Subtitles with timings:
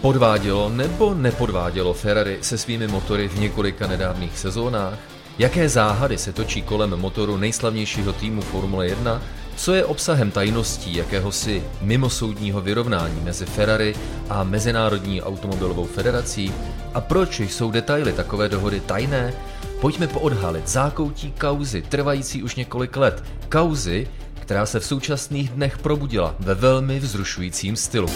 [0.00, 4.98] Podvádělo nebo nepodvádělo Ferrari se svými motory v několika nedávných sezónách?
[5.38, 9.22] Jaké záhady se točí kolem motoru nejslavnějšího týmu Formule 1?
[9.58, 13.94] Co je obsahem tajností jakéhosi mimosoudního vyrovnání mezi Ferrari
[14.28, 16.52] a Mezinárodní automobilovou federací?
[16.94, 19.34] A proč jsou detaily takové dohody tajné?
[19.80, 23.24] Pojďme poodhalit zákoutí kauzy, trvající už několik let.
[23.48, 24.08] Kauzy,
[24.40, 28.08] která se v současných dnech probudila ve velmi vzrušujícím stylu.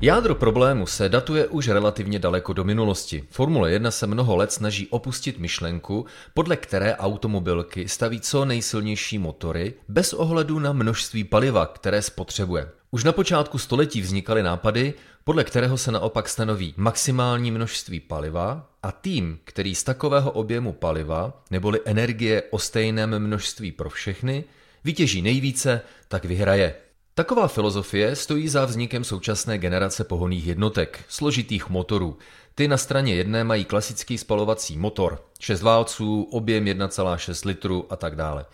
[0.00, 3.24] Jádro problému se datuje už relativně daleko do minulosti.
[3.30, 9.74] Formule 1 se mnoho let snaží opustit myšlenku, podle které automobilky staví co nejsilnější motory
[9.88, 12.68] bez ohledu na množství paliva, které spotřebuje.
[12.90, 18.92] Už na počátku století vznikaly nápady, podle kterého se naopak stanoví maximální množství paliva a
[18.92, 24.44] tým, který z takového objemu paliva neboli energie o stejném množství pro všechny,
[24.84, 26.74] vytěží nejvíce, tak vyhraje.
[27.18, 32.18] Taková filozofie stojí za vznikem současné generace pohonných jednotek, složitých motorů.
[32.54, 38.16] Ty na straně jedné mají klasický spalovací motor, 6 válců, objem 1,6 litru a tak
[38.16, 38.46] dále.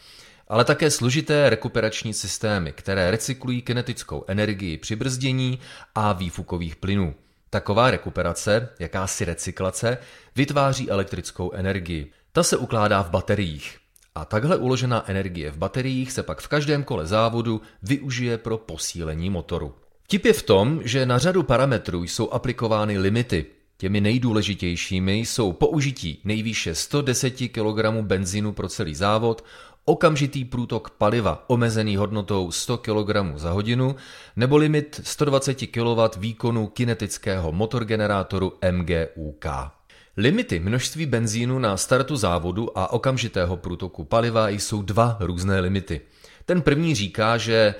[0.48, 5.58] Ale také složité rekuperační systémy, které recyklují kinetickou energii při brzdění
[5.94, 7.14] a výfukových plynů.
[7.50, 9.98] Taková rekuperace, jakási recyklace,
[10.36, 12.12] vytváří elektrickou energii.
[12.32, 13.83] Ta se ukládá v bateriích.
[14.16, 19.30] A takhle uložená energie v bateriích se pak v každém kole závodu využije pro posílení
[19.30, 19.74] motoru.
[20.06, 23.46] Tip je v tom, že na řadu parametrů jsou aplikovány limity.
[23.76, 29.44] Těmi nejdůležitějšími jsou použití nejvýše 110 kg benzínu pro celý závod,
[29.84, 33.96] okamžitý průtok paliva omezený hodnotou 100 kg za hodinu
[34.36, 39.46] nebo limit 120 kW výkonu kinetického motorgenerátoru MGUK.
[40.16, 46.00] Limity množství benzínu na startu závodu a okamžitého průtoku paliva jsou dva různé limity.
[46.46, 47.74] Ten první říká, že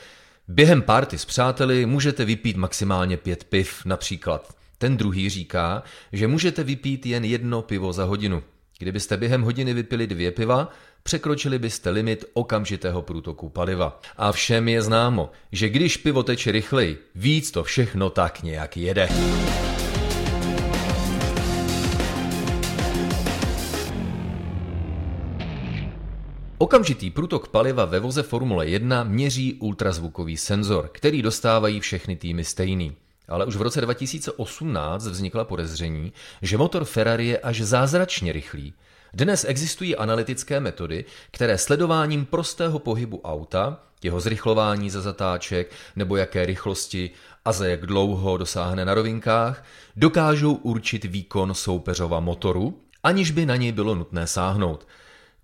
[0.49, 4.55] během party s přáteli můžete vypít maximálně pět piv například.
[4.79, 8.43] Ten druhý říká, že můžete vypít jen jedno pivo za hodinu.
[8.79, 10.71] Kdybyste během hodiny vypili dvě piva,
[11.03, 14.01] překročili byste limit okamžitého průtoku paliva.
[14.17, 19.09] A všem je známo, že když pivo teče rychleji, víc to všechno tak nějak jede.
[26.59, 32.97] Okamžitý průtok paliva ve voze Formule 1 měří ultrazvukový senzor, který dostávají všechny týmy stejný.
[33.29, 38.75] Ale už v roce 2018 vznikla podezření, že motor Ferrari je až zázračně rychlý.
[39.15, 46.47] Dnes existují analytické metody, které sledováním prostého pohybu auta, jeho zrychlování ze zatáček nebo jaké
[46.47, 47.11] rychlosti
[47.45, 49.65] a za jak dlouho dosáhne na rovinkách,
[49.97, 54.87] dokážou určit výkon soupeřova motoru, aniž by na něj bylo nutné sáhnout–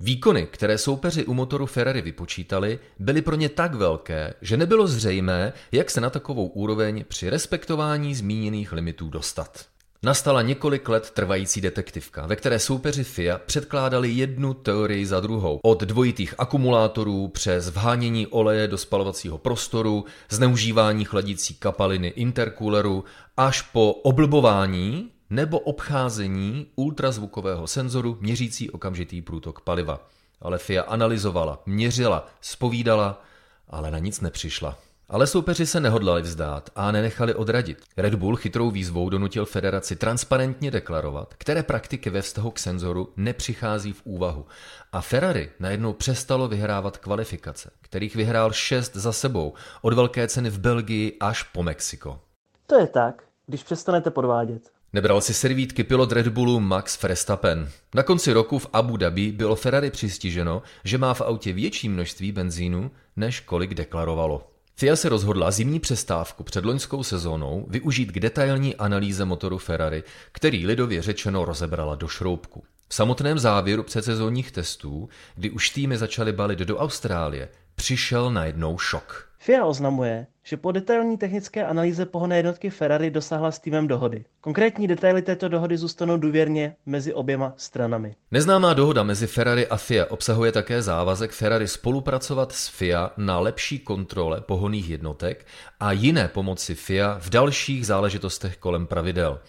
[0.03, 5.53] Výkony, které soupeři u motoru Ferrari vypočítali, byly pro ně tak velké, že nebylo zřejmé,
[5.72, 9.65] jak se na takovou úroveň při respektování zmíněných limitů dostat.
[10.03, 15.60] Nastala několik let trvající detektivka, ve které soupeři FIA předkládali jednu teorii za druhou.
[15.62, 23.05] Od dvojitých akumulátorů přes vhánění oleje do spalovacího prostoru, zneužívání chladící kapaliny intercooleru,
[23.37, 30.09] až po oblbování nebo obcházení ultrazvukového senzoru měřící okamžitý průtok paliva.
[30.41, 33.23] Ale FIA analyzovala, měřila, spovídala,
[33.69, 34.79] ale na nic nepřišla.
[35.09, 37.85] Ale soupeři se nehodlali vzdát a nenechali odradit.
[37.97, 43.93] Red Bull chytrou výzvou donutil federaci transparentně deklarovat, které praktiky ve vztahu k senzoru nepřichází
[43.93, 44.47] v úvahu.
[44.93, 50.59] A Ferrari najednou přestalo vyhrávat kvalifikace, kterých vyhrál šest za sebou, od velké ceny v
[50.59, 52.21] Belgii až po Mexiko.
[52.67, 54.71] To je tak, když přestanete podvádět.
[54.93, 57.71] Nebral si servítky pilot Red Bullu Max Verstappen.
[57.95, 62.33] Na konci roku v Abu Dhabi bylo Ferrari přistiženo, že má v autě větší množství
[62.33, 64.51] benzínu, než kolik deklarovalo.
[64.77, 70.03] FIA se rozhodla zimní přestávku před loňskou sezónou využít k detailní analýze motoru Ferrari,
[70.33, 72.65] který lidově řečeno rozebrala do šroubku.
[72.89, 79.29] V samotném závěru předsezónních testů, kdy už týmy začaly balit do Austrálie, přišel najednou šok.
[79.42, 84.25] FIA oznamuje, že po detailní technické analýze pohonné jednotky Ferrari dosáhla s týmem dohody.
[84.41, 88.15] Konkrétní detaily této dohody zůstanou důvěrně mezi oběma stranami.
[88.31, 93.78] Neznámá dohoda mezi Ferrari a FIA obsahuje také závazek Ferrari spolupracovat s FIA na lepší
[93.78, 95.47] kontrole pohonných jednotek
[95.81, 99.41] a jiné pomoci FIA v dalších záležitostech kolem pravidel.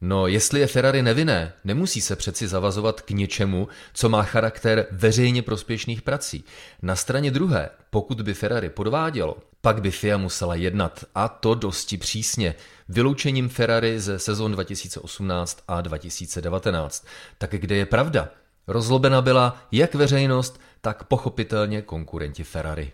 [0.00, 5.42] No, jestli je Ferrari nevinné, nemusí se přeci zavazovat k něčemu, co má charakter veřejně
[5.42, 6.44] prospěšných prací.
[6.82, 11.96] Na straně druhé, pokud by Ferrari podvádělo, pak by FIA musela jednat a to dosti
[11.96, 12.54] přísně,
[12.88, 17.06] vyloučením Ferrari ze sezon 2018 a 2019.
[17.38, 18.28] Tak kde je pravda?
[18.66, 22.90] Rozlobena byla jak veřejnost, tak pochopitelně konkurenti Ferrari.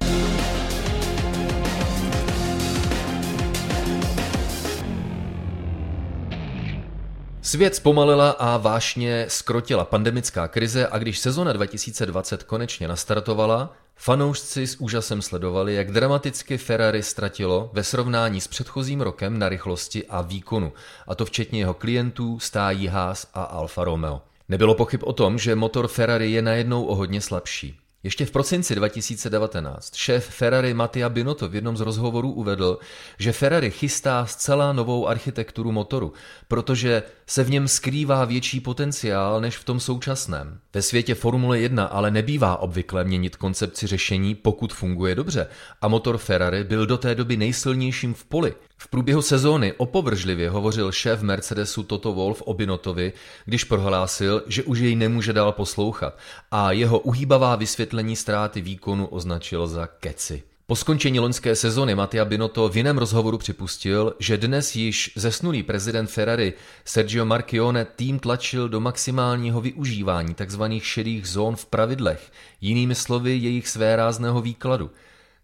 [7.53, 14.81] Svět zpomalila a vášně skrotila pandemická krize a když sezona 2020 konečně nastartovala, fanoušci s
[14.81, 20.73] úžasem sledovali, jak dramaticky Ferrari ztratilo ve srovnání s předchozím rokem na rychlosti a výkonu,
[21.07, 24.23] a to včetně jeho klientů, stájí Haas a Alfa Romeo.
[24.49, 27.82] Nebylo pochyb o tom, že motor Ferrari je najednou o hodně slabší.
[28.05, 32.79] Ještě v prosinci 2019 šéf Ferrari Mattia Binotto v jednom z rozhovorů uvedl,
[33.19, 36.13] že Ferrari chystá zcela novou architekturu motoru,
[36.49, 40.59] protože se v něm skrývá větší potenciál než v tom současném.
[40.75, 45.47] Ve světě Formule 1 ale nebývá obvykle měnit koncepci řešení, pokud funguje dobře,
[45.81, 48.55] a motor Ferrari byl do té doby nejsilnějším v poli.
[48.83, 53.13] V průběhu sezóny opovržlivě hovořil šéf Mercedesu Toto Wolf o Binotovi,
[53.45, 56.19] když prohlásil, že už jej nemůže dál poslouchat
[56.51, 60.43] a jeho uhýbavá vysvětlení ztráty výkonu označil za keci.
[60.67, 66.11] Po skončení loňské sezony Mattia Binotto v jiném rozhovoru připustil, že dnes již zesnulý prezident
[66.11, 66.53] Ferrari
[66.85, 70.63] Sergio Marchione tým tlačil do maximálního využívání tzv.
[70.81, 74.91] šedých zón v pravidlech, jinými slovy jejich svérázného výkladu.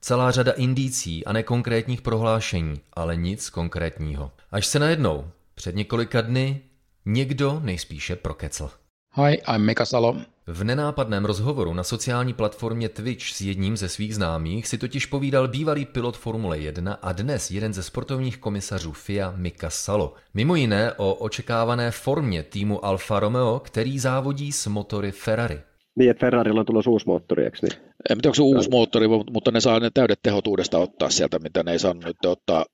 [0.00, 4.30] Celá řada indicí a nekonkrétních prohlášení, ale nic konkrétního.
[4.50, 6.60] Až se najednou, před několika dny,
[7.04, 8.70] někdo nejspíše prokecl.
[9.14, 10.16] Hi, I'm Mika Salo.
[10.46, 15.48] V nenápadném rozhovoru na sociální platformě Twitch s jedním ze svých známých si totiž povídal
[15.48, 20.14] bývalý pilot Formule 1 a dnes jeden ze sportovních komisařů FIA Mika Salo.
[20.34, 25.60] Mimo jiné o očekávané formě týmu Alfa Romeo, který závodí s motory Ferrari.
[25.98, 27.72] Niin, että Ferrarilla on tulossa uusi moottori, eikö niin?
[28.10, 31.38] En tiedä, onko se uusi moottori, mutta ne saa ne täydet tehot uudestaan ottaa sieltä,
[31.38, 32.64] mitä ne ei saanut nyt ottaa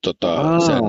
[0.00, 0.84] tota, sen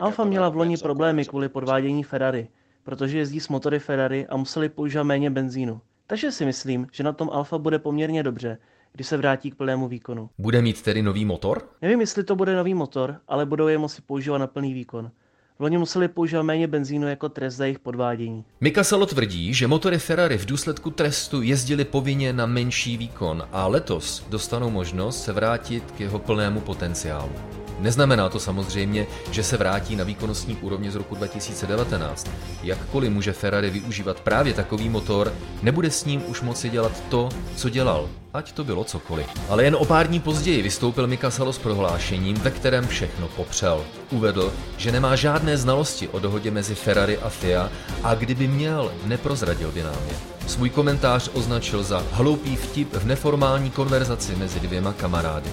[0.00, 2.48] Alfa měla v loni problémy kvůli podvádění Ferrari,
[2.84, 5.80] protože jezdí s motory Ferrari a museli používat méně benzínu.
[6.06, 8.58] Takže si myslím, že na tom Alfa bude poměrně dobře,
[8.92, 10.30] když se vrátí k plnému výkonu.
[10.38, 11.68] Bude mít tedy nový motor?
[11.82, 15.10] Nevím, jestli to bude nový motor, ale budou je moci používat na plný výkon.
[15.58, 18.44] Loni museli používat méně benzínu jako trest za jejich podvádění.
[18.60, 23.66] Mika Salo tvrdí, že motory Ferrari v důsledku trestu jezdili povinně na menší výkon a
[23.66, 27.32] letos dostanou možnost se vrátit k jeho plnému potenciálu.
[27.78, 32.30] Neznamená to samozřejmě, že se vrátí na výkonnostní úrovně z roku 2019.
[32.62, 35.32] Jakkoliv může Ferrari využívat právě takový motor,
[35.62, 39.26] nebude s ním už moci dělat to, co dělal, ať to bylo cokoliv.
[39.48, 43.84] Ale jen o pár dní později vystoupil Mika Salo s prohlášením, ve kterém všechno popřel.
[44.10, 47.70] Uvedl, že nemá žádné znalosti o dohodě mezi Ferrari a FIA
[48.02, 50.16] a kdyby měl, neprozradil by nám je.
[50.46, 55.50] Svůj komentář označil za hloupý vtip v neformální konverzaci mezi dvěma kamarády.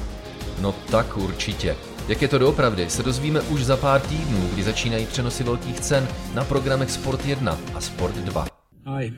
[0.60, 1.76] No tak určitě.
[2.08, 6.08] Jak je to doopravdy, se dozvíme už za pár týdnů, kdy začínají přenosy velkých cen
[6.36, 8.46] na programech Sport 1 a Sport 2.
[8.86, 9.14] Hi,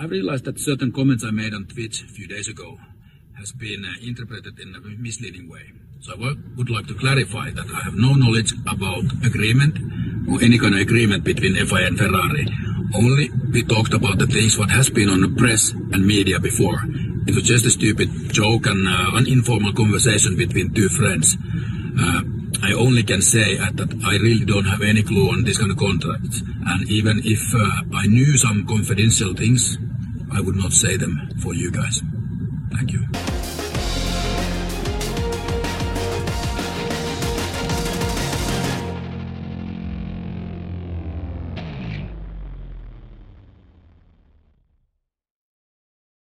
[0.00, 2.76] I've realized that certain comments I made on Twitch a few days ago
[3.38, 5.64] has been uh, interpreted in a misleading way.
[6.00, 9.74] So I would like to clarify that I have no knowledge about agreement
[10.30, 12.46] or any kind of agreement between FIA and Ferrari.
[12.94, 16.78] Only we talked about the things what has been on the press and media before.
[17.26, 21.36] It was just a stupid joke and uh, an informal conversation between two friends.
[21.98, 22.22] Uh,
[22.62, 25.78] I only can say that I really don't have any clue on this kind of
[25.78, 26.42] contracts.
[26.66, 29.78] And even if uh, I knew some confidential things,
[30.32, 32.02] I would not say them for you guys.
[32.72, 33.27] Thank you.